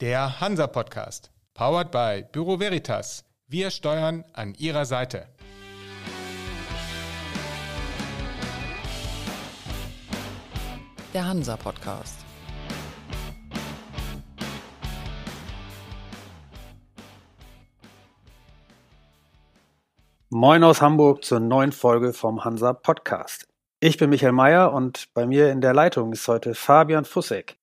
[0.00, 3.24] Der Hansa Podcast, powered by Büro Veritas.
[3.48, 5.26] Wir steuern an Ihrer Seite.
[11.12, 12.20] Der Hansa Podcast.
[20.30, 23.48] Moin aus Hamburg zur neuen Folge vom Hansa Podcast.
[23.80, 27.58] Ich bin Michael Mayer und bei mir in der Leitung ist heute Fabian Fussek.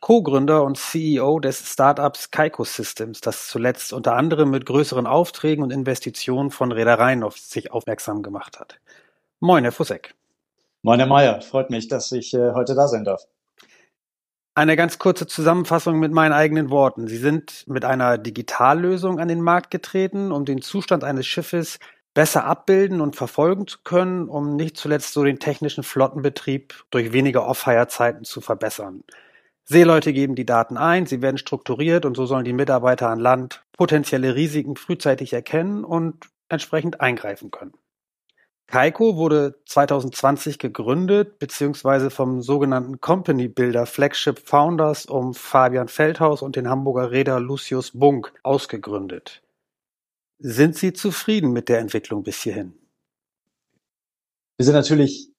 [0.00, 5.72] Co-Gründer und CEO des Startups Kaiko Systems, das zuletzt unter anderem mit größeren Aufträgen und
[5.72, 8.80] Investitionen von Reedereien auf sich aufmerksam gemacht hat.
[9.40, 10.14] Moin, Herr Fussek.
[10.82, 11.40] Moin, Herr Mayer.
[11.40, 13.22] Freut mich, dass ich äh, heute da sein darf.
[14.54, 17.08] Eine ganz kurze Zusammenfassung mit meinen eigenen Worten.
[17.08, 21.78] Sie sind mit einer Digitallösung an den Markt getreten, um den Zustand eines Schiffes
[22.14, 27.46] besser abbilden und verfolgen zu können, um nicht zuletzt so den technischen Flottenbetrieb durch weniger
[27.46, 29.04] Off-Hire-Zeiten zu verbessern.
[29.70, 33.66] Seeleute geben die Daten ein, sie werden strukturiert und so sollen die Mitarbeiter an Land
[33.76, 37.74] potenzielle Risiken frühzeitig erkennen und entsprechend eingreifen können.
[38.66, 42.08] Kaiko wurde 2020 gegründet bzw.
[42.08, 48.32] vom sogenannten Company Builder Flagship Founders um Fabian Feldhaus und den Hamburger Reeder Lucius Bunk
[48.42, 49.42] ausgegründet.
[50.38, 52.72] Sind Sie zufrieden mit der Entwicklung bis hierhin?
[54.56, 55.30] Wir sind natürlich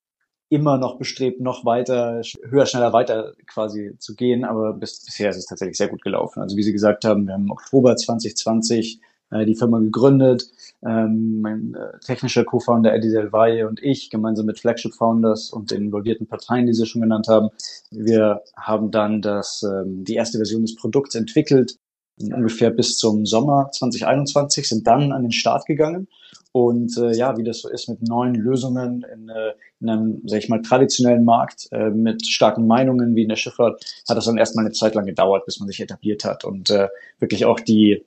[0.50, 4.44] immer noch bestrebt, noch weiter, höher, schneller weiter quasi zu gehen.
[4.44, 6.42] Aber bis, bisher ist es tatsächlich sehr gut gelaufen.
[6.42, 9.00] Also wie Sie gesagt haben, wir haben im Oktober 2020
[9.31, 10.50] äh, die Firma gegründet.
[10.83, 15.72] Ähm, mein äh, technischer Co-Founder Eddie Del Valle und ich, gemeinsam mit Flagship Founders und
[15.72, 17.50] den involvierten Parteien, die Sie schon genannt haben.
[17.92, 21.77] Wir haben dann das, ähm, die erste Version des Produkts entwickelt,
[22.22, 26.08] ungefähr bis zum Sommer 2021, sind dann an den Start gegangen
[26.52, 30.39] und äh, ja, wie das so ist mit neuen Lösungen in, äh, in einem, sag
[30.39, 34.38] ich mal, traditionellen Markt äh, mit starken Meinungen wie in der Schifffahrt, hat das dann
[34.38, 36.88] erstmal eine Zeit lang gedauert, bis man sich etabliert hat und äh,
[37.20, 38.03] wirklich auch die,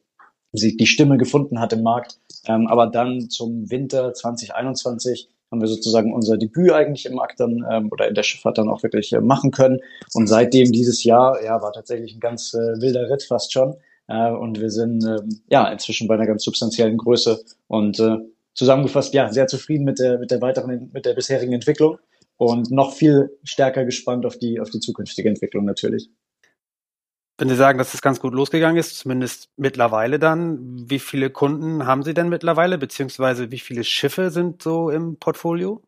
[0.53, 2.19] die, Stimme gefunden hat im Markt.
[2.47, 7.65] Ähm, aber dann zum Winter 2021 haben wir sozusagen unser Debüt eigentlich im Markt dann
[7.71, 9.79] ähm, oder in der Schifffahrt dann auch wirklich äh, machen können.
[10.15, 13.77] Und seitdem dieses Jahr, ja, war tatsächlich ein ganz äh, wilder Ritt fast schon.
[14.13, 18.19] Äh, und wir sind ähm, ja inzwischen bei einer ganz substanziellen Größe und äh,
[18.55, 21.99] zusammengefasst ja sehr zufrieden mit der mit der weiteren mit der bisherigen Entwicklung
[22.37, 26.11] und noch viel stärker gespannt auf die auf die zukünftige Entwicklung natürlich.
[27.39, 31.87] Wenn Sie sagen, dass es ganz gut losgegangen ist, zumindest mittlerweile dann, wie viele Kunden
[31.87, 35.83] haben Sie denn mittlerweile, beziehungsweise wie viele Schiffe sind so im Portfolio?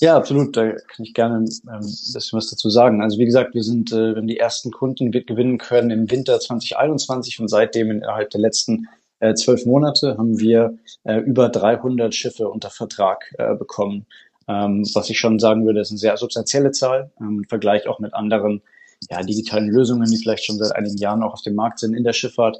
[0.00, 0.56] Ja, absolut.
[0.56, 3.02] Da kann ich gerne ähm, ein bisschen was dazu sagen.
[3.02, 6.38] Also wie gesagt, wir sind, äh, wir haben die ersten Kunden gewinnen können im Winter
[6.38, 8.86] 2021 und seitdem innerhalb der letzten
[9.18, 14.06] äh, zwölf Monate haben wir äh, über 300 Schiffe unter Vertrag bekommen.
[14.46, 17.98] Ähm, was ich schon sagen würde, ist eine sehr substanzielle Zahl ähm, im Vergleich auch
[17.98, 18.62] mit anderen
[19.10, 22.02] ja, digitalen Lösungen, die vielleicht schon seit einigen Jahren auch auf dem Markt sind in
[22.02, 22.58] der Schifffahrt,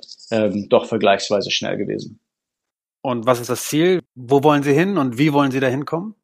[0.69, 2.21] doch vergleichsweise schnell gewesen.
[3.03, 4.03] Und was ist das Ziel?
[4.15, 6.15] Wo wollen Sie hin und wie wollen Sie da hinkommen?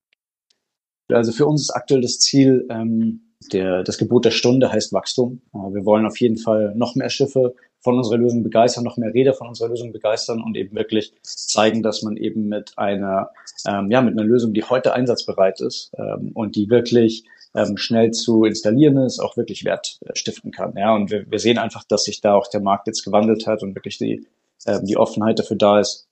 [1.09, 3.21] Also für uns ist aktuell das Ziel, ähm,
[3.53, 5.43] der, das Gebot der Stunde heißt Wachstum.
[5.53, 9.13] Äh, wir wollen auf jeden Fall noch mehr Schiffe von unserer Lösung begeistern, noch mehr
[9.13, 13.31] Räder von unserer Lösung begeistern und eben wirklich zeigen, dass man eben mit einer,
[13.69, 18.11] ähm, ja, mit einer Lösung, die heute einsatzbereit ist ähm, und die wirklich ähm, schnell
[18.13, 20.73] zu installieren ist, auch wirklich Wert äh, stiften kann.
[20.77, 23.63] Ja, und wir, wir sehen einfach, dass sich da auch der Markt jetzt gewandelt hat
[23.63, 24.27] und wirklich die,
[24.67, 26.09] ähm, die Offenheit dafür da ist.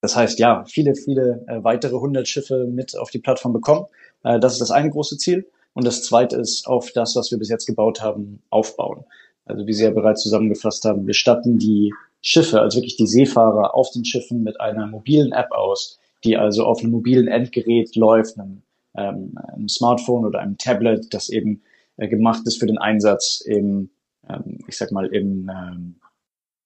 [0.00, 3.84] Das heißt, ja, viele, viele äh, weitere hundert Schiffe mit auf die Plattform bekommen
[4.22, 5.46] das ist das eine große Ziel.
[5.72, 9.04] Und das zweite ist auf das, was wir bis jetzt gebaut haben, aufbauen.
[9.44, 11.92] Also wie Sie ja bereits zusammengefasst haben, wir statten die
[12.22, 16.64] Schiffe, also wirklich die Seefahrer auf den Schiffen mit einer mobilen App aus, die also
[16.64, 18.62] auf einem mobilen Endgerät läuft, einem,
[18.94, 21.62] ähm, einem Smartphone oder einem Tablet, das eben
[21.96, 23.90] äh, gemacht ist für den Einsatz im,
[24.28, 25.94] ähm, ich sag mal, im, ähm,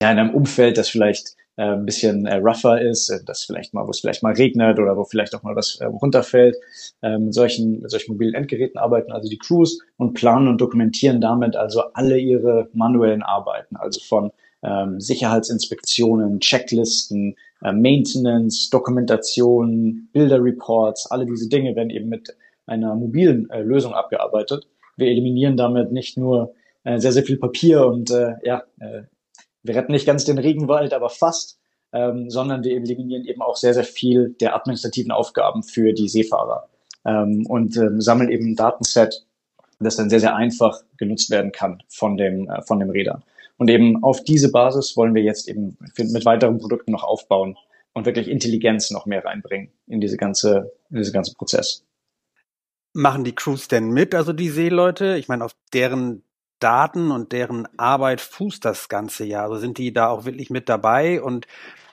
[0.05, 3.73] ja, in einem Umfeld, das vielleicht äh, ein bisschen äh, rougher ist, äh, das vielleicht
[3.73, 6.57] mal, wo es vielleicht mal regnet oder wo vielleicht auch mal was äh, runterfällt,
[7.01, 11.23] äh, mit solchen, mit solchen mobilen Endgeräten arbeiten also die Crews und planen und dokumentieren
[11.23, 14.31] damit also alle ihre manuellen Arbeiten, also von
[14.63, 22.37] ähm, Sicherheitsinspektionen, Checklisten, äh, Maintenance, Dokumentation, Bilderreports, alle diese Dinge werden eben mit
[22.67, 24.67] einer mobilen äh, Lösung abgearbeitet.
[24.99, 26.53] Wir eliminieren damit nicht nur
[26.83, 29.05] äh, sehr, sehr viel Papier und äh, ja, äh,
[29.65, 31.59] wir retten nicht ganz den Regenwald, aber fast,
[31.93, 36.69] ähm, sondern wir eliminieren eben auch sehr, sehr viel der administrativen Aufgaben für die Seefahrer
[37.05, 39.27] ähm, und ähm, sammeln eben ein Datenset,
[39.81, 43.23] das dann sehr, sehr einfach genutzt werden kann von dem, äh, von dem Räder.
[43.57, 47.57] Und eben auf diese Basis wollen wir jetzt eben mit weiteren Produkten noch aufbauen
[47.93, 51.85] und wirklich Intelligenz noch mehr reinbringen in diese ganze, in diese ganze Prozess.
[52.93, 55.17] Machen die Crews denn mit, also die Seeleute?
[55.17, 56.24] Ich meine, auf deren
[56.59, 59.43] Daten und deren Arbeit fußt das Ganze ja?
[59.45, 61.47] Also sind die da auch wirklich mit dabei und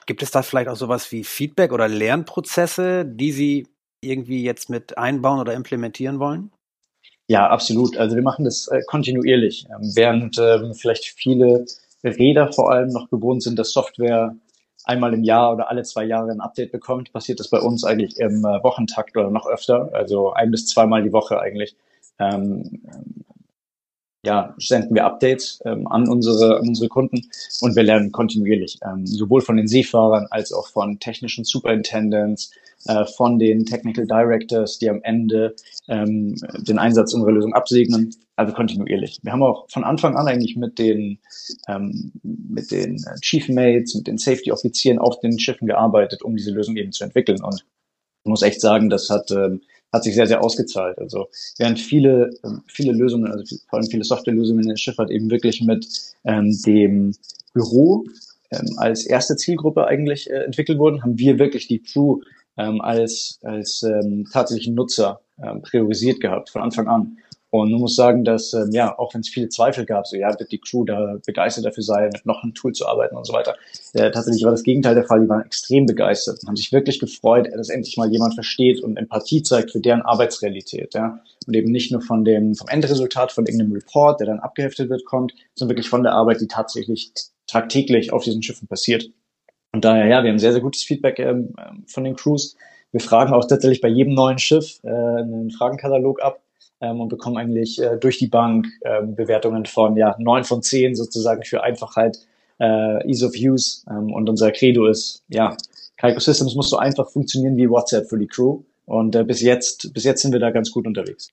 [0.06, 3.66] gibt es da vielleicht auch sowas wie Feedback oder Lernprozesse, die Sie
[4.00, 6.50] irgendwie jetzt mit einbauen oder implementieren wollen?
[7.28, 7.96] Ja, absolut.
[7.96, 9.66] Also wir machen das äh, kontinuierlich.
[9.70, 11.64] Ähm, während ähm, vielleicht viele
[12.04, 14.34] Räder vor allem noch gewohnt sind, dass Software
[14.84, 18.18] einmal im Jahr oder alle zwei Jahre ein Update bekommt, passiert das bei uns eigentlich
[18.18, 21.76] im äh, Wochentakt oder noch öfter, also ein bis zweimal die Woche eigentlich.
[22.18, 22.82] Ähm,
[24.24, 27.28] ja, senden wir Updates ähm, an, unsere, an unsere Kunden
[27.60, 32.52] und wir lernen kontinuierlich, ähm, sowohl von den Seefahrern als auch von technischen Superintendents,
[32.86, 35.56] äh, von den Technical Directors, die am Ende
[35.88, 39.18] ähm, den Einsatz unserer Lösung absegnen, also kontinuierlich.
[39.22, 41.18] Wir haben auch von Anfang an eigentlich mit den,
[41.68, 46.76] ähm, mit den Chief Mates, mit den Safety-Offizieren auf den Schiffen gearbeitet, um diese Lösung
[46.76, 47.64] eben zu entwickeln und
[48.24, 50.98] ich muss echt sagen, das hat ähm, hat sich sehr, sehr ausgezahlt.
[50.98, 51.28] Also
[51.58, 55.60] während viele, ähm, viele Lösungen, also vor allem viele Softwarelösungen in der Schifffahrt eben wirklich
[55.62, 55.86] mit
[56.24, 57.14] ähm, dem
[57.52, 58.04] Büro
[58.50, 62.20] ähm, als erste Zielgruppe eigentlich äh, entwickelt wurden, haben wir wirklich die Crew
[62.56, 67.18] ähm, als, als ähm, tatsächlichen Nutzer ähm, priorisiert gehabt von Anfang an.
[67.54, 70.30] Und man muss sagen, dass, ähm, ja, auch wenn es viele Zweifel gab, so, ja,
[70.38, 73.34] wird die Crew da begeistert dafür sein, mit noch einem Tool zu arbeiten und so
[73.34, 73.56] weiter.
[73.92, 75.20] Äh, tatsächlich war das Gegenteil der Fall.
[75.20, 78.96] Die waren extrem begeistert und haben sich wirklich gefreut, dass endlich mal jemand versteht und
[78.96, 81.20] Empathie zeigt für deren Arbeitsrealität, ja.
[81.46, 85.04] Und eben nicht nur von dem, vom Endresultat von irgendeinem Report, der dann abgeheftet wird,
[85.04, 87.12] kommt, sondern wirklich von der Arbeit, die tatsächlich
[87.46, 89.10] tagtäglich auf diesen Schiffen passiert.
[89.72, 91.52] Und daher, ja, wir haben sehr, sehr gutes Feedback ähm,
[91.86, 92.56] von den Crews.
[92.92, 96.40] Wir fragen auch tatsächlich bei jedem neuen Schiff äh, einen Fragenkatalog ab,
[96.82, 100.94] ähm, und bekommen eigentlich äh, durch die Bank ähm, Bewertungen von ja neun von zehn
[100.94, 102.18] sozusagen für Einfachheit,
[102.58, 103.84] äh, Ease of Use.
[103.88, 105.56] Ähm, und unser Credo ist, ja,
[105.96, 108.64] Kaiko Systems muss so einfach funktionieren wie WhatsApp für die Crew.
[108.84, 111.30] Und äh, bis jetzt, bis jetzt sind wir da ganz gut unterwegs.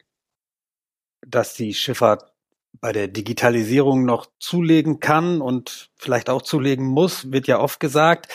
[1.28, 2.32] Dass die Schifffahrt
[2.80, 8.28] bei der Digitalisierung noch zulegen kann und vielleicht auch zulegen muss, wird ja oft gesagt.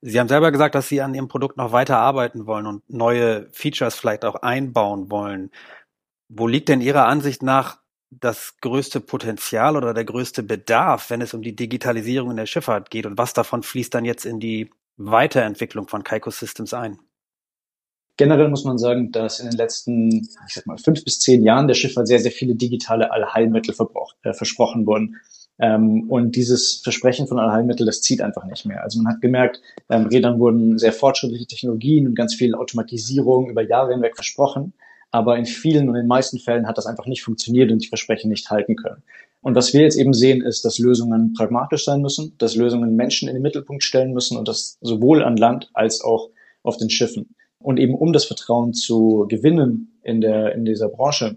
[0.00, 3.48] Sie haben selber gesagt, dass Sie an Ihrem Produkt noch weiter arbeiten wollen und neue
[3.52, 5.50] Features vielleicht auch einbauen wollen.
[6.34, 7.78] Wo liegt denn Ihrer Ansicht nach
[8.10, 12.90] das größte Potenzial oder der größte Bedarf, wenn es um die Digitalisierung in der Schifffahrt
[12.90, 16.98] geht und was davon fließt dann jetzt in die Weiterentwicklung von Kaiko Systems ein?
[18.16, 21.68] Generell muss man sagen, dass in den letzten, ich sag mal, fünf bis zehn Jahren
[21.68, 23.74] der Schifffahrt sehr, sehr viele digitale Allheilmittel
[24.22, 25.16] äh, versprochen wurden.
[25.58, 28.82] Ähm, und dieses Versprechen von Allheilmittel, das zieht einfach nicht mehr.
[28.82, 33.62] Also man hat gemerkt, ähm, Rädern wurden sehr fortschrittliche Technologien und ganz viel Automatisierung über
[33.62, 34.72] Jahre hinweg versprochen.
[35.12, 37.88] Aber in vielen und in den meisten Fällen hat das einfach nicht funktioniert und die
[37.88, 39.02] Versprechen nicht halten können.
[39.42, 43.28] Und was wir jetzt eben sehen, ist, dass Lösungen pragmatisch sein müssen, dass Lösungen Menschen
[43.28, 46.30] in den Mittelpunkt stellen müssen und das sowohl an Land als auch
[46.62, 47.34] auf den Schiffen.
[47.58, 51.36] Und eben um das Vertrauen zu gewinnen in der, in dieser Branche,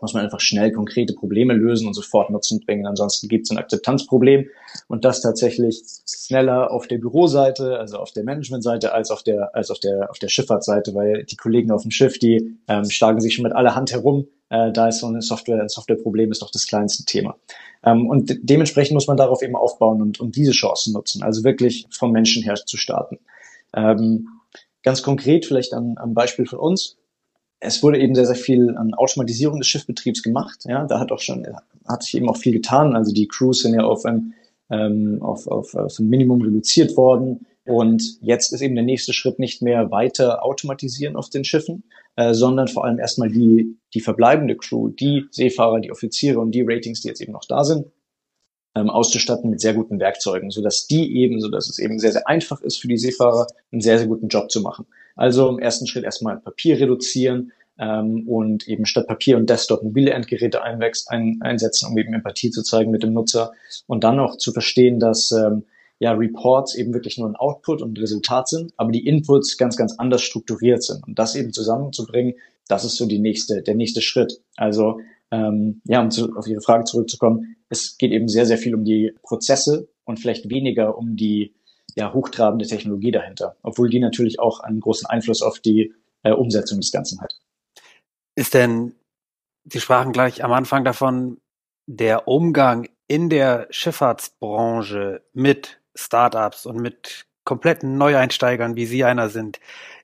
[0.00, 2.86] muss man einfach schnell konkrete Probleme lösen und sofort Nutzen bringen.
[2.86, 4.46] Ansonsten gibt es ein Akzeptanzproblem
[4.88, 9.70] und das tatsächlich schneller auf der Büroseite, also auf der Managementseite, als auf der, als
[9.70, 13.34] auf der, auf der Schifffahrtsseite, weil die Kollegen auf dem Schiff, die ähm, schlagen sich
[13.34, 14.26] schon mit aller Hand herum.
[14.50, 17.36] Äh, da ist so eine Software, ein Softwareproblem ist doch das kleinste Thema.
[17.82, 21.86] Ähm, und dementsprechend muss man darauf eben aufbauen und, und diese Chancen nutzen, also wirklich
[21.90, 23.18] vom Menschen her zu starten.
[23.74, 24.28] Ähm,
[24.82, 26.96] ganz konkret vielleicht am, am Beispiel von uns
[27.64, 30.64] es wurde eben sehr, sehr viel an Automatisierung des Schiffbetriebs gemacht.
[30.64, 31.46] Ja, da hat auch schon,
[31.86, 32.94] hat sich eben auch viel getan.
[32.94, 34.34] Also die Crews sind ja auf ein,
[34.70, 37.46] ähm, auf, auf, auf ein Minimum reduziert worden.
[37.66, 41.84] Und jetzt ist eben der nächste Schritt nicht mehr weiter automatisieren auf den Schiffen,
[42.16, 46.62] äh, sondern vor allem erstmal die, die verbleibende Crew, die Seefahrer, die Offiziere und die
[46.62, 47.86] Ratings, die jetzt eben noch da sind,
[48.74, 52.60] ähm, auszustatten mit sehr guten Werkzeugen, sodass die eben, sodass es eben sehr, sehr einfach
[52.60, 54.86] ist für die Seefahrer, einen sehr, sehr guten Job zu machen.
[55.14, 60.12] Also im ersten Schritt erstmal Papier reduzieren ähm, und eben statt Papier und Desktop mobile
[60.12, 60.82] Endgeräte ein,
[61.40, 63.52] einsetzen, um eben Empathie zu zeigen mit dem Nutzer
[63.86, 65.64] und dann auch zu verstehen, dass ähm,
[65.98, 69.76] ja, Reports eben wirklich nur ein Output und ein Resultat sind, aber die Inputs ganz,
[69.76, 71.06] ganz anders strukturiert sind.
[71.06, 72.34] Und das eben zusammenzubringen,
[72.68, 74.40] das ist so die nächste, der nächste Schritt.
[74.56, 78.74] Also ähm, ja, um zu, auf Ihre Frage zurückzukommen, es geht eben sehr, sehr viel
[78.74, 81.54] um die Prozesse und vielleicht weniger um die
[81.94, 86.80] ja, hochtrabende Technologie dahinter, obwohl die natürlich auch einen großen Einfluss auf die äh, Umsetzung
[86.80, 87.38] des Ganzen hat.
[88.36, 88.94] Ist denn,
[89.64, 91.40] Sie sprachen gleich am Anfang davon,
[91.86, 99.60] der Umgang in der Schifffahrtsbranche mit Startups und mit kompletten Neueinsteigern, wie Sie einer sind,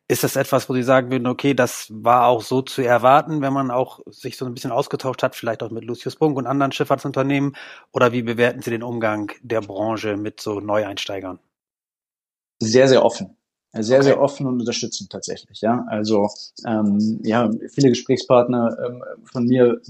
[0.09, 3.53] ist das etwas, wo Sie sagen würden, okay, das war auch so zu erwarten, wenn
[3.53, 6.73] man auch sich so ein bisschen ausgetauscht hat, vielleicht auch mit Lucius Brunk und anderen
[6.73, 7.57] Schifffahrtsunternehmen?
[7.93, 11.39] Oder wie bewerten Sie den Umgang der Branche mit so Neueinsteigern?
[12.61, 13.37] Sehr, sehr offen.
[13.73, 14.05] Sehr, okay.
[14.05, 15.85] sehr offen und unterstützend tatsächlich, ja.
[15.89, 16.29] Also
[16.67, 19.81] ähm, ja, viele Gesprächspartner ähm, von mir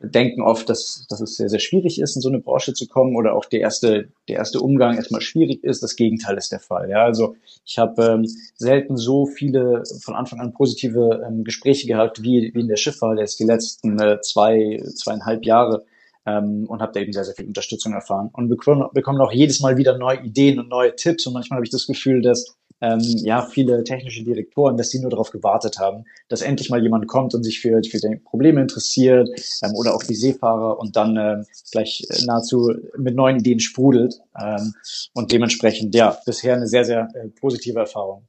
[0.00, 3.16] denken oft, dass, dass es sehr, sehr schwierig ist, in so eine Branche zu kommen
[3.16, 5.82] oder auch der erste, der erste Umgang erstmal schwierig ist.
[5.82, 6.90] Das Gegenteil ist der Fall.
[6.90, 12.22] Ja, also ich habe ähm, selten so viele von Anfang an positive ähm, Gespräche gehabt
[12.22, 15.84] wie, wie in der Schifffahrt jetzt die letzten äh, zwei, zweieinhalb Jahre
[16.26, 19.60] ähm, und habe da eben sehr, sehr viel Unterstützung erfahren und bekommen, bekommen auch jedes
[19.60, 23.00] Mal wieder neue Ideen und neue Tipps und manchmal habe ich das Gefühl, dass ähm,
[23.00, 27.34] ja, viele technische Direktoren, dass sie nur darauf gewartet haben, dass endlich mal jemand kommt
[27.34, 29.28] und sich für, für die Probleme interessiert
[29.62, 34.20] ähm, oder auch die Seefahrer und dann ähm, gleich nahezu mit neuen Ideen sprudelt.
[34.38, 34.74] Ähm,
[35.14, 38.26] und dementsprechend, ja, bisher eine sehr, sehr äh, positive Erfahrung.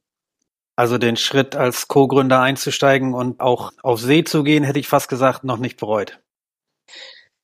[0.77, 5.07] Also den Schritt als Co-Gründer einzusteigen und auch auf See zu gehen, hätte ich fast
[5.09, 6.19] gesagt, noch nicht bereut.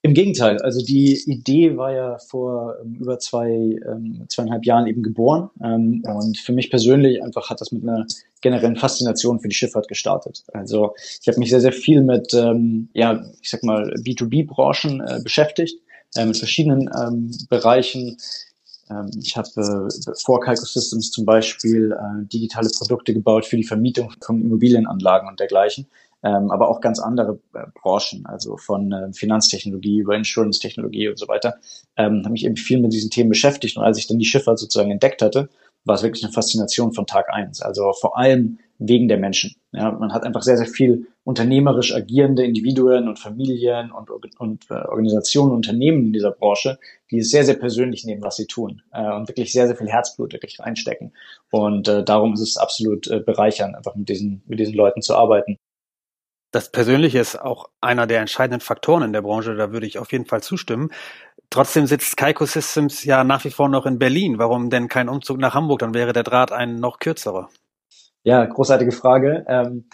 [0.03, 5.03] Im Gegenteil, also die Idee war ja vor ähm, über zwei, ähm, zweieinhalb Jahren eben
[5.03, 5.51] geboren.
[5.63, 8.07] Ähm, und für mich persönlich einfach hat das mit einer
[8.41, 10.43] generellen Faszination für die Schifffahrt gestartet.
[10.53, 15.19] Also ich habe mich sehr, sehr viel mit, ähm, ja, ich sag mal, B2B-Branchen äh,
[15.23, 15.79] beschäftigt,
[16.15, 18.17] äh, mit verschiedenen ähm, Bereichen.
[18.89, 23.63] Ähm, ich habe äh, vor Calco Systems zum Beispiel äh, digitale Produkte gebaut für die
[23.63, 25.85] Vermietung von Immobilienanlagen und dergleichen
[26.23, 31.27] ähm, aber auch ganz andere äh, Branchen, also von äh, Finanztechnologie über Insurance-Technologie und so
[31.27, 31.55] weiter,
[31.97, 33.77] ähm, habe mich eben viel mit diesen Themen beschäftigt.
[33.77, 35.49] Und als ich dann die Schifffahrt sozusagen entdeckt hatte,
[35.85, 37.61] war es wirklich eine Faszination von Tag eins.
[37.61, 39.55] Also vor allem wegen der Menschen.
[39.73, 44.09] Ja, man hat einfach sehr, sehr viel unternehmerisch agierende Individuen und Familien und,
[44.39, 46.79] und äh, Organisationen, Unternehmen in dieser Branche,
[47.11, 49.87] die es sehr, sehr persönlich nehmen, was sie tun äh, und wirklich sehr, sehr viel
[49.87, 51.13] Herzblut wirklich reinstecken.
[51.51, 55.15] Und äh, darum ist es absolut äh, bereichernd, einfach mit diesen, mit diesen Leuten zu
[55.15, 55.57] arbeiten.
[56.51, 60.11] Das Persönliche ist auch einer der entscheidenden Faktoren in der Branche, da würde ich auf
[60.11, 60.89] jeden Fall zustimmen.
[61.49, 64.37] Trotzdem sitzt Kaiko Systems ja nach wie vor noch in Berlin.
[64.37, 65.79] Warum denn kein Umzug nach Hamburg?
[65.79, 67.49] Dann wäre der Draht ein noch kürzerer.
[68.23, 69.45] Ja, großartige Frage.
[69.47, 69.89] Ähm,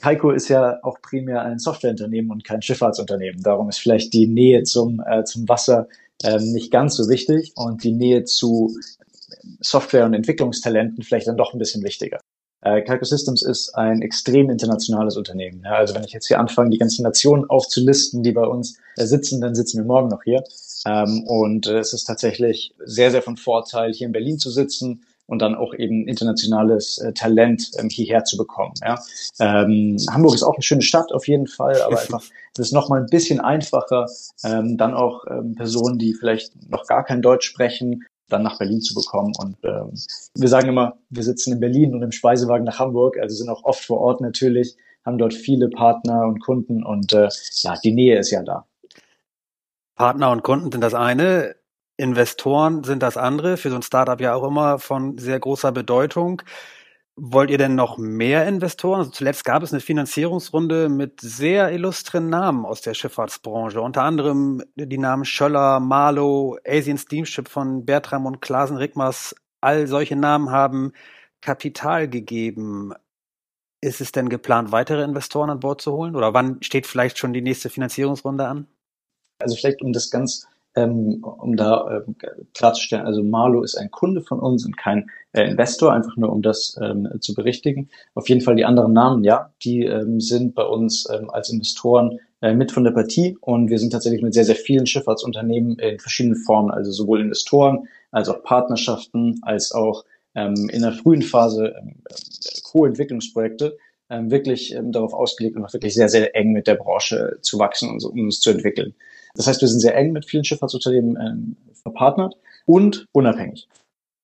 [0.00, 3.42] Kaiko ist ja auch primär ein Softwareunternehmen und kein Schifffahrtsunternehmen.
[3.42, 5.88] Darum ist vielleicht die Nähe zum, äh, zum Wasser
[6.24, 8.74] ähm, nicht ganz so wichtig und die Nähe zu
[9.60, 12.20] Software- und Entwicklungstalenten vielleicht dann doch ein bisschen wichtiger.
[12.62, 15.62] Äh, Calco Systems ist ein extrem internationales Unternehmen.
[15.64, 19.04] Ja, also wenn ich jetzt hier anfange, die ganzen Nationen aufzulisten, die bei uns äh,
[19.04, 20.44] sitzen, dann sitzen wir morgen noch hier.
[20.86, 25.04] Ähm, und äh, es ist tatsächlich sehr, sehr von Vorteil, hier in Berlin zu sitzen
[25.26, 28.74] und dann auch eben internationales äh, Talent ähm, hierher zu bekommen.
[28.82, 29.02] Ja.
[29.40, 32.22] Ähm, Hamburg ist auch eine schöne Stadt auf jeden Fall, aber einfach
[32.54, 34.06] es ist noch mal ein bisschen einfacher,
[34.44, 38.80] ähm, dann auch ähm, Personen, die vielleicht noch gar kein Deutsch sprechen, dann nach Berlin
[38.80, 39.32] zu bekommen.
[39.38, 39.92] Und ähm,
[40.34, 43.64] wir sagen immer, wir sitzen in Berlin und im Speisewagen nach Hamburg, also sind auch
[43.64, 47.28] oft vor Ort natürlich, haben dort viele Partner und Kunden und äh,
[47.62, 48.66] ja, die Nähe ist ja da.
[49.96, 51.56] Partner und Kunden sind das eine,
[51.96, 56.42] Investoren sind das andere, für so ein Startup ja auch immer von sehr großer Bedeutung.
[57.16, 59.00] Wollt ihr denn noch mehr Investoren?
[59.00, 63.82] Also zuletzt gab es eine Finanzierungsrunde mit sehr illustren Namen aus der Schifffahrtsbranche.
[63.82, 69.34] Unter anderem die Namen Schöller, Marlow, Asian Steamship von Bertram und Klasen Rickmers.
[69.60, 70.92] All solche Namen haben
[71.42, 72.94] Kapital gegeben.
[73.82, 76.16] Ist es denn geplant, weitere Investoren an Bord zu holen?
[76.16, 78.68] Oder wann steht vielleicht schon die nächste Finanzierungsrunde an?
[79.38, 82.16] Also vielleicht, um das ganz ähm, um da ähm,
[82.54, 86.42] klarzustellen, also Marlo ist ein Kunde von uns und kein äh, Investor, einfach nur um
[86.42, 87.88] das ähm, zu berichtigen.
[88.14, 92.18] Auf jeden Fall die anderen Namen, ja, die ähm, sind bei uns ähm, als Investoren
[92.40, 95.98] äh, mit von der Partie und wir sind tatsächlich mit sehr, sehr vielen Schifffahrtsunternehmen in
[95.98, 101.74] verschiedenen Formen, also sowohl Investoren als auch Partnerschaften, als auch ähm, in der frühen Phase
[101.78, 102.02] ähm,
[102.64, 103.76] Co-Entwicklungsprojekte
[104.12, 107.58] ähm, wirklich ähm, darauf ausgelegt und auch wirklich sehr, sehr eng mit der Branche zu
[107.58, 108.94] wachsen und so, um uns zu entwickeln.
[109.34, 113.68] Das heißt, wir sind sehr eng mit vielen Schifffahrtsunternehmen ähm, verpartnert und unabhängig.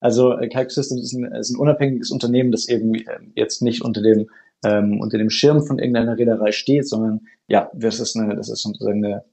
[0.01, 3.05] Also äh, Calc Systems ist ein, ist ein unabhängiges Unternehmen, das eben äh,
[3.35, 4.29] jetzt nicht unter dem
[4.65, 8.63] ähm, unter dem Schirm von irgendeiner Reederei steht, sondern ja, das ist eine, das ist
[8.63, 9.25] sozusagen eine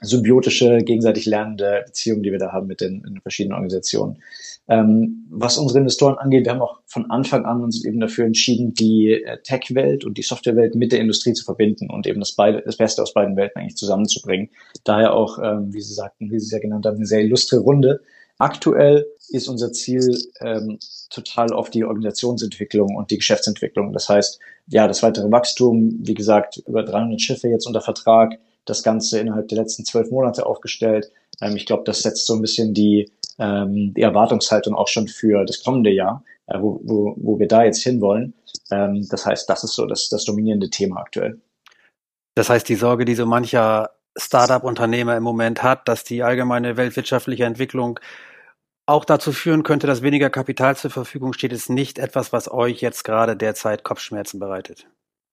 [0.00, 4.22] symbiotische, gegenseitig lernende Beziehung, die wir da haben mit den, den verschiedenen Organisationen.
[4.68, 8.74] Ähm, was unsere Investoren angeht, wir haben auch von Anfang an uns eben dafür entschieden,
[8.74, 12.62] die äh, Tech-Welt und die Software-Welt mit der Industrie zu verbinden und eben das, beide,
[12.62, 14.50] das Beste aus beiden Welten eigentlich zusammenzubringen.
[14.84, 17.58] Daher auch, ähm, wie Sie sagten, wie Sie es ja genannt haben, eine sehr illustre
[17.58, 18.02] Runde.
[18.38, 20.78] Aktuell ist unser Ziel ähm,
[21.10, 23.92] total auf die Organisationsentwicklung und die Geschäftsentwicklung.
[23.92, 24.38] Das heißt,
[24.68, 29.48] ja, das weitere Wachstum, wie gesagt, über 300 Schiffe jetzt unter Vertrag, das Ganze innerhalb
[29.48, 31.10] der letzten zwölf Monate aufgestellt.
[31.40, 35.44] Ähm, ich glaube, das setzt so ein bisschen die, ähm, die Erwartungshaltung auch schon für
[35.44, 38.34] das kommende Jahr, äh, wo, wo, wo wir da jetzt hinwollen.
[38.70, 41.40] Ähm, das heißt, das ist so das, das dominierende Thema aktuell.
[42.34, 47.44] Das heißt, die Sorge, die so mancher Startup-Unternehmer im Moment hat, dass die allgemeine weltwirtschaftliche
[47.44, 47.98] Entwicklung
[48.86, 52.80] auch dazu führen könnte, dass weniger Kapital zur Verfügung steht, ist nicht etwas, was euch
[52.80, 54.86] jetzt gerade derzeit Kopfschmerzen bereitet.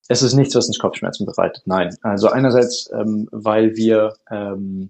[0.08, 1.64] Es ist nichts, was uns Kopfschmerzen bereitet.
[1.66, 1.96] Nein.
[2.02, 4.90] Also einerseits, ähm, weil wir, ähm,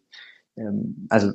[0.55, 1.33] ähm, also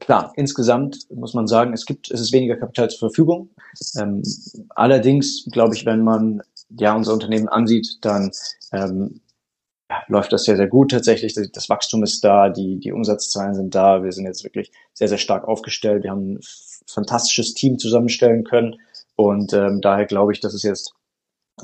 [0.00, 3.50] klar, insgesamt muss man sagen, es gibt, es ist weniger Kapital zur Verfügung.
[3.98, 4.22] Ähm,
[4.70, 8.30] allerdings glaube ich, wenn man ja unser Unternehmen ansieht, dann
[8.72, 9.20] ähm,
[9.90, 11.34] ja, läuft das sehr, sehr gut tatsächlich.
[11.52, 14.02] Das Wachstum ist da, die, die Umsatzzahlen sind da.
[14.02, 16.02] Wir sind jetzt wirklich sehr, sehr stark aufgestellt.
[16.02, 16.40] Wir haben ein
[16.86, 18.76] fantastisches Team zusammenstellen können.
[19.16, 20.94] Und ähm, daher glaube ich, dass es jetzt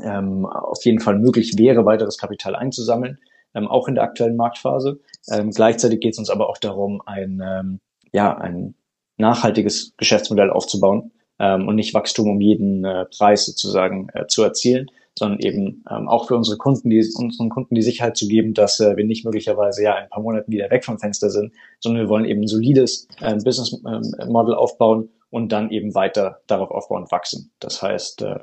[0.02, 3.18] ähm, auf jeden Fall möglich wäre, weiteres Kapital einzusammeln,
[3.54, 5.00] ähm, auch in der aktuellen Marktphase.
[5.30, 7.80] Ähm, gleichzeitig geht es uns aber auch darum, ein, ähm,
[8.14, 8.74] ja, ein
[9.16, 14.86] nachhaltiges Geschäftsmodell aufzubauen ähm, und nicht Wachstum um jeden äh, Preis sozusagen äh, zu erzielen,
[15.18, 18.78] sondern eben ähm, auch für unsere Kunden, die, unseren Kunden die Sicherheit zu geben, dass
[18.78, 22.08] äh, wir nicht möglicherweise ja ein paar Monate wieder weg vom Fenster sind, sondern wir
[22.08, 27.02] wollen eben ein solides äh, Business äh, Model aufbauen und dann eben weiter darauf aufbauen
[27.02, 27.52] und wachsen.
[27.58, 28.38] Das heißt, äh,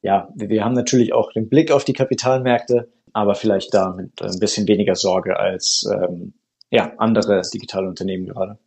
[0.00, 4.22] ja, wir, wir haben natürlich auch den Blick auf die Kapitalmärkte, aber vielleicht da mit
[4.22, 6.32] ein bisschen weniger Sorge als ähm,
[6.70, 8.58] ja, andere digitale Unternehmen gerade.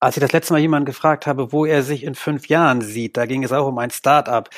[0.00, 3.16] Als ich das letzte Mal jemanden gefragt habe, wo er sich in fünf Jahren sieht,
[3.16, 4.50] da ging es auch um ein Start-up.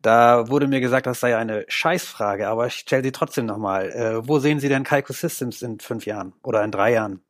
[0.00, 3.90] Da wurde mir gesagt, das sei eine Scheißfrage, aber ich stelle sie trotzdem nochmal.
[3.90, 7.20] Äh, wo sehen Sie denn Kaiko Systems in fünf Jahren oder in drei Jahren?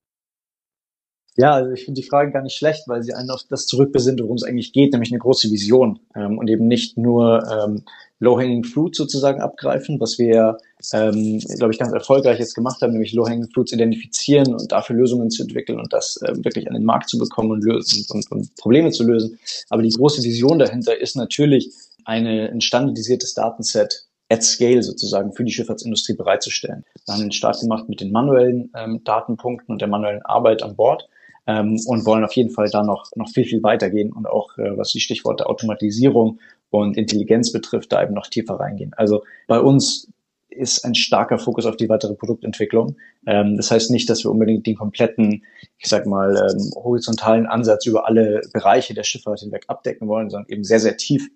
[1.36, 4.20] Ja, also ich finde die Frage gar nicht schlecht, weil sie einen auf das zurückbesinnt,
[4.20, 7.84] worum es eigentlich geht, nämlich eine große Vision ähm, und eben nicht nur ähm,
[8.22, 10.56] Low-Hanging Fruit sozusagen abgreifen, was wir,
[10.92, 15.28] ähm, glaube ich, ganz erfolgreich jetzt gemacht haben, nämlich Low-Hanging Fruits identifizieren und dafür Lösungen
[15.28, 18.54] zu entwickeln und das äh, wirklich an den Markt zu bekommen und, lösen, und, und
[18.56, 19.38] Probleme zu lösen.
[19.70, 21.72] Aber die große Vision dahinter ist natürlich,
[22.04, 26.84] eine, ein standardisiertes Datenset at scale sozusagen für die Schifffahrtsindustrie bereitzustellen.
[27.06, 30.74] Wir haben den Start gemacht mit den manuellen ähm, Datenpunkten und der manuellen Arbeit an
[30.74, 31.08] Bord
[31.46, 34.76] ähm, und wollen auf jeden Fall da noch, noch viel, viel weitergehen und auch, äh,
[34.76, 36.38] was die Stichworte Automatisierung
[36.72, 38.92] und Intelligenz betrifft, da eben noch tiefer reingehen.
[38.96, 40.08] Also bei uns
[40.48, 42.96] ist ein starker Fokus auf die weitere Produktentwicklung.
[43.26, 45.44] Ähm, das heißt nicht, dass wir unbedingt den kompletten,
[45.78, 50.50] ich sag mal, ähm, horizontalen Ansatz über alle Bereiche der Schifffahrt hinweg abdecken wollen, sondern
[50.50, 51.28] eben sehr, sehr tief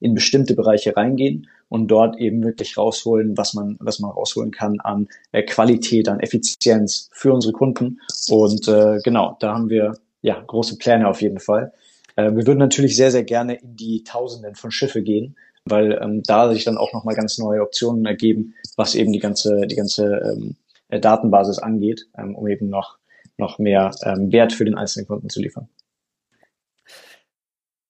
[0.00, 4.80] in bestimmte Bereiche reingehen und dort eben wirklich rausholen, was man, was man rausholen kann
[4.80, 8.00] an äh, Qualität, an Effizienz für unsere Kunden.
[8.28, 11.72] Und äh, genau, da haben wir ja große Pläne auf jeden Fall.
[12.16, 16.22] Äh, wir würden natürlich sehr, sehr gerne in die Tausenden von Schiffe gehen, weil ähm,
[16.22, 20.04] da sich dann auch nochmal ganz neue Optionen ergeben, was eben die ganze, die ganze
[20.18, 20.56] ähm,
[20.88, 22.98] äh, Datenbasis angeht, ähm, um eben noch,
[23.38, 25.68] noch mehr ähm, Wert für den einzelnen Kunden zu liefern.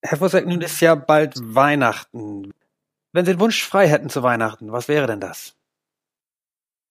[0.04, 2.52] Herr Fusseck, nun ist ja bald Weihnachten.
[3.12, 5.54] Wenn Sie einen Wunsch frei hätten zu Weihnachten, was wäre denn das?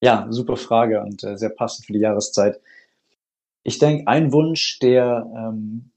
[0.02, 2.60] Ja, super Frage und äh, sehr passend für die Jahreszeit.
[3.64, 5.92] Ich denke, ein Wunsch, der ähm,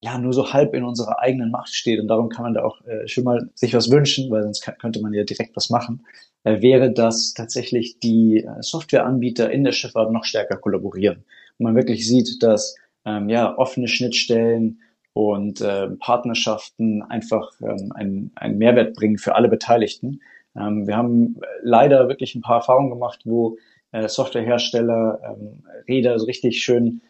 [0.00, 2.84] ja nur so halb in unserer eigenen Macht steht und darum kann man da auch
[2.86, 6.06] äh, schon mal sich was wünschen, weil sonst kann, könnte man ja direkt was machen,
[6.44, 11.24] äh, wäre, dass tatsächlich die äh, Softwareanbieter in der Schifffahrt noch stärker kollaborieren.
[11.58, 14.78] Und man wirklich sieht, dass ähm, ja offene Schnittstellen,
[15.12, 20.20] und äh, Partnerschaften einfach ähm, einen, einen Mehrwert bringen für alle Beteiligten.
[20.56, 23.56] Ähm, wir haben leider wirklich ein paar Erfahrungen gemacht, wo
[23.92, 27.00] äh, Softwarehersteller ähm, Räder so richtig schön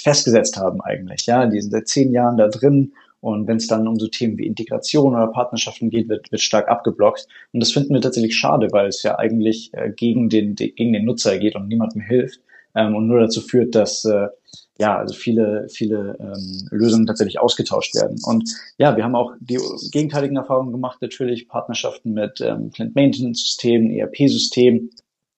[0.00, 1.26] festgesetzt haben eigentlich.
[1.26, 4.38] Ja, die sind seit zehn Jahren da drin und wenn es dann um so Themen
[4.38, 7.26] wie Integration oder Partnerschaften geht, wird, wird stark abgeblockt.
[7.52, 11.04] Und das finden wir tatsächlich schade, weil es ja eigentlich äh, gegen, den, gegen den
[11.04, 12.40] Nutzer geht und niemandem hilft
[12.74, 14.28] ähm, und nur dazu führt, dass äh,
[14.80, 18.18] ja, also viele, viele ähm, Lösungen tatsächlich ausgetauscht werden.
[18.22, 19.58] Und ja, wir haben auch die
[19.90, 24.90] gegenteiligen Erfahrungen gemacht, natürlich Partnerschaften mit ähm, Plant Maintenance Systemen, ERP-Systemen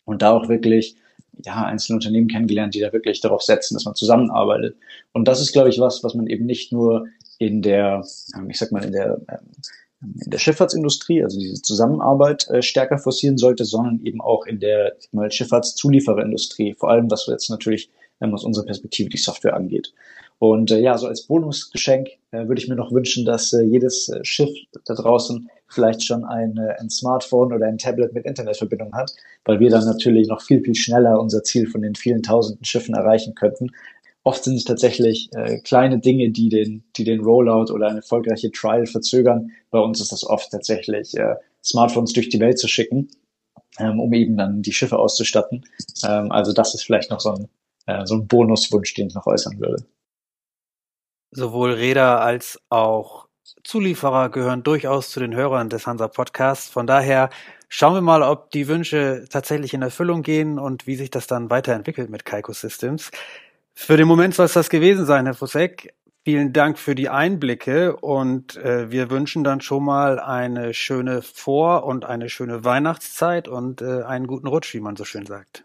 [0.05, 0.97] und da auch wirklich
[1.45, 4.77] ja, einzelne Unternehmen kennengelernt, die da wirklich darauf setzen, dass man zusammenarbeitet.
[5.13, 7.07] Und das ist, glaube ich, was, was man eben nicht nur
[7.39, 8.05] in der,
[8.37, 9.51] ähm, ich sag mal, in der ähm,
[10.03, 14.97] in der Schifffahrtsindustrie, also diese Zusammenarbeit äh, stärker forcieren sollte, sondern eben auch in der
[15.13, 19.93] mal, Schifffahrtszuliefererindustrie, vor allem was jetzt natürlich ähm, aus unserer Perspektive die Software angeht.
[20.41, 24.09] Und äh, ja, so als Bonusgeschenk äh, würde ich mir noch wünschen, dass äh, jedes
[24.09, 24.49] äh, Schiff
[24.87, 29.13] da draußen vielleicht schon ein, äh, ein Smartphone oder ein Tablet mit Internetverbindung hat,
[29.45, 32.95] weil wir dann natürlich noch viel, viel schneller unser Ziel von den vielen tausenden Schiffen
[32.95, 33.71] erreichen könnten.
[34.25, 38.51] Oft sind es tatsächlich äh, kleine Dinge, die den, die den Rollout oder eine erfolgreiche
[38.51, 39.51] Trial verzögern.
[39.71, 43.09] Bei uns ist das oft tatsächlich, äh, Smartphones durch die Welt zu schicken,
[43.79, 45.67] ähm, um eben dann die Schiffe auszustatten.
[46.03, 47.49] Ähm, also das ist vielleicht noch so ein,
[47.85, 49.85] äh, so ein Bonuswunsch, den ich noch äußern würde.
[51.31, 53.29] Sowohl Räder als auch
[53.65, 56.69] Zulieferer gehören durchaus zu den Hörern des Hansa Podcasts.
[56.69, 57.31] Von daher
[57.69, 61.51] schauen wir mal, ob die Wünsche tatsächlich in Erfüllung gehen und wie sich das dann
[61.51, 63.11] weiterentwickelt mit Kaiko Systems.
[63.75, 65.95] Für den Moment soll es das gewesen sein, Herr Fusek.
[66.23, 71.85] Vielen Dank für die Einblicke und äh, wir wünschen dann schon mal eine schöne Vor-
[71.85, 75.65] und eine schöne Weihnachtszeit und äh, einen guten Rutsch, wie man so schön sagt.